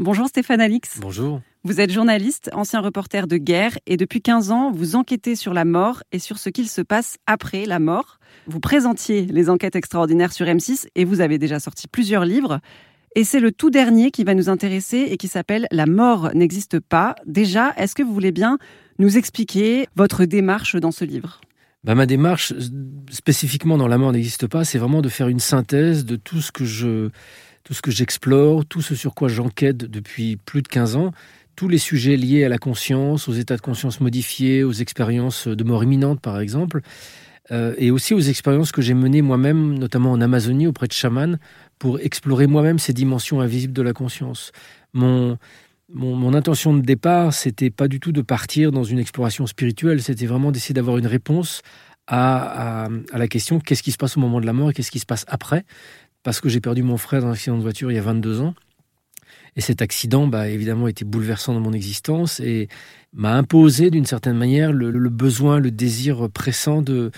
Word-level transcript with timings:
Bonjour 0.00 0.28
Stéphane 0.28 0.60
Alix. 0.60 1.00
Bonjour. 1.00 1.40
Vous 1.64 1.80
êtes 1.80 1.90
journaliste, 1.90 2.50
ancien 2.52 2.80
reporter 2.80 3.26
de 3.26 3.36
guerre 3.36 3.76
et 3.88 3.96
depuis 3.96 4.22
15 4.22 4.52
ans, 4.52 4.70
vous 4.70 4.94
enquêtez 4.94 5.34
sur 5.34 5.52
la 5.52 5.64
mort 5.64 6.04
et 6.12 6.20
sur 6.20 6.38
ce 6.38 6.50
qu'il 6.50 6.68
se 6.68 6.82
passe 6.82 7.16
après 7.26 7.66
la 7.66 7.80
mort. 7.80 8.20
Vous 8.46 8.60
présentiez 8.60 9.22
les 9.22 9.50
enquêtes 9.50 9.74
extraordinaires 9.74 10.32
sur 10.32 10.46
M6 10.46 10.86
et 10.94 11.04
vous 11.04 11.20
avez 11.20 11.36
déjà 11.38 11.58
sorti 11.58 11.88
plusieurs 11.88 12.24
livres. 12.24 12.60
Et 13.16 13.24
c'est 13.24 13.40
le 13.40 13.50
tout 13.50 13.70
dernier 13.70 14.12
qui 14.12 14.22
va 14.22 14.34
nous 14.34 14.48
intéresser 14.48 15.08
et 15.10 15.16
qui 15.16 15.26
s'appelle 15.26 15.66
La 15.72 15.86
mort 15.86 16.30
n'existe 16.32 16.78
pas. 16.78 17.16
Déjà, 17.26 17.74
est-ce 17.76 17.96
que 17.96 18.04
vous 18.04 18.14
voulez 18.14 18.30
bien 18.30 18.58
nous 19.00 19.18
expliquer 19.18 19.88
votre 19.96 20.26
démarche 20.26 20.76
dans 20.76 20.92
ce 20.92 21.04
livre? 21.04 21.40
Bah, 21.88 21.94
ma 21.94 22.04
démarche, 22.04 22.52
spécifiquement 23.08 23.78
dans 23.78 23.88
La 23.88 23.96
mort 23.96 24.12
n'existe 24.12 24.46
pas, 24.46 24.62
c'est 24.62 24.76
vraiment 24.76 25.00
de 25.00 25.08
faire 25.08 25.28
une 25.28 25.40
synthèse 25.40 26.04
de 26.04 26.16
tout 26.16 26.42
ce 26.42 26.52
que 26.52 26.66
je, 26.66 27.08
tout 27.64 27.72
ce 27.72 27.80
que 27.80 27.90
j'explore, 27.90 28.66
tout 28.66 28.82
ce 28.82 28.94
sur 28.94 29.14
quoi 29.14 29.28
j'enquête 29.28 29.78
depuis 29.78 30.36
plus 30.36 30.60
de 30.60 30.68
15 30.68 30.96
ans, 30.96 31.12
tous 31.56 31.66
les 31.66 31.78
sujets 31.78 32.18
liés 32.18 32.44
à 32.44 32.50
la 32.50 32.58
conscience, 32.58 33.26
aux 33.26 33.32
états 33.32 33.56
de 33.56 33.62
conscience 33.62 34.02
modifiés, 34.02 34.64
aux 34.64 34.72
expériences 34.72 35.48
de 35.48 35.64
mort 35.64 35.82
imminente 35.82 36.20
par 36.20 36.40
exemple, 36.40 36.82
euh, 37.52 37.74
et 37.78 37.90
aussi 37.90 38.12
aux 38.12 38.20
expériences 38.20 38.70
que 38.70 38.82
j'ai 38.82 38.92
menées 38.92 39.22
moi-même, 39.22 39.78
notamment 39.78 40.12
en 40.12 40.20
Amazonie 40.20 40.66
auprès 40.66 40.88
de 40.88 40.92
chamans, 40.92 41.38
pour 41.78 42.00
explorer 42.00 42.46
moi-même 42.46 42.78
ces 42.78 42.92
dimensions 42.92 43.40
invisibles 43.40 43.72
de 43.72 43.80
la 43.80 43.94
conscience. 43.94 44.52
Mon, 44.92 45.38
mon, 45.88 46.34
intention 46.34 46.74
de 46.74 46.82
départ, 46.82 47.32
c'était 47.32 47.70
pas 47.70 47.88
du 47.88 48.00
tout 48.00 48.12
de 48.12 48.20
partir 48.20 48.72
dans 48.72 48.84
une 48.84 48.98
exploration 48.98 49.46
spirituelle, 49.46 50.02
c'était 50.02 50.26
vraiment 50.26 50.52
d'essayer 50.52 50.74
d'avoir 50.74 50.98
une 50.98 51.06
réponse 51.06 51.62
à, 52.06 52.88
la 53.12 53.28
question 53.28 53.60
qu'est-ce 53.60 53.82
qui 53.82 53.92
se 53.92 53.96
passe 53.96 54.16
au 54.16 54.20
moment 54.20 54.40
de 54.40 54.46
la 54.46 54.52
mort 54.52 54.70
et 54.70 54.72
qu'est-ce 54.74 54.90
qui 54.90 54.98
se 54.98 55.06
passe 55.06 55.24
après, 55.28 55.64
parce 56.22 56.40
que 56.40 56.48
j'ai 56.48 56.60
perdu 56.60 56.82
mon 56.82 56.96
frère 56.96 57.22
dans 57.22 57.28
un 57.28 57.32
accident 57.32 57.56
de 57.56 57.62
voiture 57.62 57.90
il 57.90 57.94
y 57.94 57.98
a 57.98 58.02
22 58.02 58.40
ans. 58.40 58.54
Et 59.56 59.60
cet 59.60 59.82
accident, 59.82 60.26
bah, 60.26 60.48
évidemment, 60.48 60.88
était 60.88 61.04
bouleversant 61.04 61.52
dans 61.52 61.60
mon 61.60 61.72
existence 61.72 62.38
et 62.38 62.68
m'a 63.12 63.34
imposé 63.34 63.90
d'une 63.90 64.06
certaine 64.06 64.36
manière 64.36 64.72
le, 64.72 64.90
besoin, 65.08 65.58
le 65.58 65.70
désir 65.70 66.28
pressant 66.30 66.82
de 66.82 67.10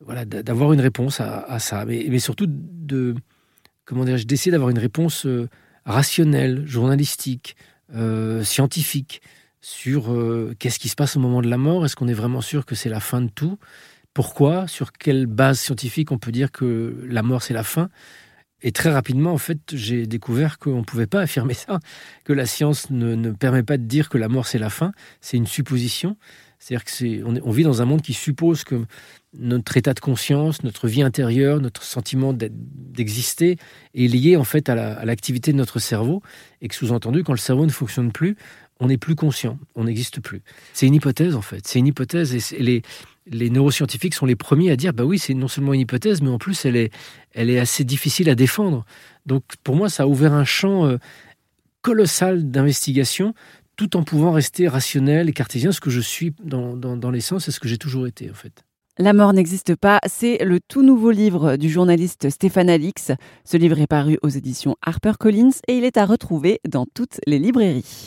voilà 0.00 0.24
d'avoir 0.24 0.72
une 0.72 0.80
réponse 0.80 1.20
à, 1.20 1.58
ça, 1.58 1.84
mais, 1.84 2.18
surtout 2.18 2.46
de 2.48 3.14
comment 3.84 4.04
d'essayer 4.04 4.52
d'avoir 4.52 4.70
une 4.70 4.78
réponse 4.78 5.26
euh, 5.26 5.48
rationnelle, 5.84 6.64
journalistique, 6.66 7.56
euh, 7.94 8.44
scientifique 8.44 9.22
sur 9.60 10.12
euh, 10.12 10.54
qu'est-ce 10.58 10.78
qui 10.78 10.88
se 10.88 10.94
passe 10.94 11.16
au 11.16 11.20
moment 11.20 11.42
de 11.42 11.48
la 11.48 11.58
mort. 11.58 11.84
Est-ce 11.84 11.96
qu'on 11.96 12.08
est 12.08 12.14
vraiment 12.14 12.40
sûr 12.40 12.64
que 12.66 12.74
c'est 12.74 12.88
la 12.88 13.00
fin 13.00 13.20
de 13.20 13.28
tout? 13.28 13.58
Pourquoi? 14.14 14.66
Sur 14.66 14.92
quelle 14.92 15.26
base 15.26 15.60
scientifique 15.60 16.12
on 16.12 16.18
peut 16.18 16.32
dire 16.32 16.50
que 16.50 16.96
la 17.08 17.22
mort 17.22 17.42
c'est 17.42 17.54
la 17.54 17.64
fin? 17.64 17.88
Et 18.62 18.72
très 18.72 18.90
rapidement, 18.90 19.32
en 19.32 19.38
fait, 19.38 19.58
j'ai 19.72 20.06
découvert 20.06 20.58
qu'on 20.58 20.78
ne 20.78 20.84
pouvait 20.84 21.06
pas 21.06 21.20
affirmer 21.20 21.54
ça, 21.54 21.78
que 22.24 22.32
la 22.32 22.46
science 22.46 22.90
ne, 22.90 23.30
permet 23.30 23.62
pas 23.62 23.76
de 23.76 23.84
dire 23.84 24.08
que 24.08 24.18
la 24.18 24.28
mort 24.28 24.46
c'est 24.46 24.58
la 24.58 24.70
fin, 24.70 24.92
c'est 25.20 25.36
une 25.36 25.46
supposition. 25.46 26.16
C'est-à-dire 26.58 26.84
qu'on 26.84 27.40
on 27.44 27.50
vit 27.52 27.62
dans 27.62 27.82
un 27.82 27.84
monde 27.84 28.02
qui 28.02 28.14
suppose 28.14 28.64
que 28.64 28.84
notre 29.32 29.76
état 29.76 29.94
de 29.94 30.00
conscience, 30.00 30.64
notre 30.64 30.88
vie 30.88 31.02
intérieure, 31.02 31.60
notre 31.60 31.84
sentiment 31.84 32.32
d'exister 32.32 33.58
est 33.94 34.08
lié 34.08 34.36
en 34.36 34.42
fait 34.42 34.68
à 34.68 35.04
l'activité 35.04 35.52
de 35.52 35.56
notre 35.56 35.78
cerveau 35.78 36.20
et 36.60 36.66
que 36.66 36.74
sous-entendu, 36.74 37.22
quand 37.22 37.32
le 37.32 37.38
cerveau 37.38 37.64
ne 37.64 37.70
fonctionne 37.70 38.10
plus, 38.10 38.36
on 38.80 38.88
n'est 38.88 38.98
plus 38.98 39.14
conscient, 39.14 39.58
on 39.76 39.84
n'existe 39.84 40.20
plus. 40.20 40.42
C'est 40.72 40.86
une 40.86 40.94
hypothèse 40.94 41.36
en 41.36 41.42
fait, 41.42 41.64
c'est 41.66 41.78
une 41.78 41.86
hypothèse 41.86 42.34
et 42.52 42.62
les, 42.62 42.82
les 43.30 43.50
neuroscientifiques 43.50 44.14
sont 44.14 44.26
les 44.26 44.36
premiers 44.36 44.70
à 44.70 44.76
dire 44.76 44.92
bah 44.92 45.04
oui, 45.04 45.18
c'est 45.18 45.34
non 45.34 45.48
seulement 45.48 45.74
une 45.74 45.80
hypothèse, 45.80 46.22
mais 46.22 46.30
en 46.30 46.38
plus 46.38 46.64
elle 46.64 46.76
est, 46.76 46.92
elle 47.32 47.50
est 47.50 47.58
assez 47.58 47.84
difficile 47.84 48.28
à 48.30 48.34
défendre. 48.34 48.84
Donc 49.26 49.42
pour 49.64 49.76
moi, 49.76 49.88
ça 49.88 50.04
a 50.04 50.06
ouvert 50.06 50.32
un 50.32 50.44
champ 50.44 50.86
euh, 50.86 50.98
colossal 51.82 52.50
d'investigation 52.50 53.34
tout 53.76 53.96
en 53.96 54.02
pouvant 54.02 54.32
rester 54.32 54.66
rationnel 54.66 55.28
et 55.28 55.32
cartésien, 55.32 55.70
ce 55.70 55.80
que 55.80 55.90
je 55.90 56.00
suis 56.00 56.34
dans, 56.42 56.76
dans, 56.76 56.96
dans 56.96 57.10
l'essence 57.10 57.46
et 57.48 57.52
ce 57.52 57.60
que 57.60 57.68
j'ai 57.68 57.78
toujours 57.78 58.06
été 58.06 58.30
en 58.30 58.34
fait. 58.34 58.64
La 59.00 59.12
mort 59.12 59.32
n'existe 59.32 59.76
pas, 59.76 60.00
c'est 60.08 60.44
le 60.44 60.58
tout 60.58 60.82
nouveau 60.82 61.12
livre 61.12 61.54
du 61.56 61.70
journaliste 61.70 62.30
Stéphane 62.30 62.68
Alix. 62.68 63.12
Ce 63.44 63.56
livre 63.56 63.78
est 63.78 63.86
paru 63.86 64.18
aux 64.22 64.28
éditions 64.28 64.74
HarperCollins 64.84 65.60
et 65.68 65.78
il 65.78 65.84
est 65.84 65.96
à 65.96 66.04
retrouver 66.04 66.58
dans 66.68 66.84
toutes 66.84 67.20
les 67.24 67.38
librairies. 67.38 68.06